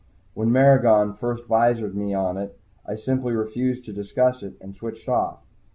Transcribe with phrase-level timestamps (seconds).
[0.33, 2.57] When Maragon first visored me on it,
[2.87, 5.43] I simply refused to discuss it and switched off.